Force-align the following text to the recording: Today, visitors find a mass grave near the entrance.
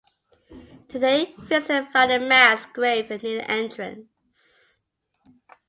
Today, 0.89 1.35
visitors 1.37 1.85
find 1.93 2.11
a 2.11 2.17
mass 2.19 2.65
grave 2.73 3.09
near 3.11 3.19
the 3.19 3.51
entrance. 3.51 4.81